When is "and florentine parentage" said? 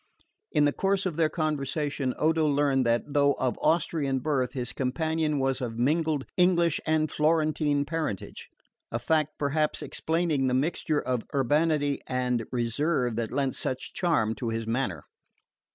6.87-8.47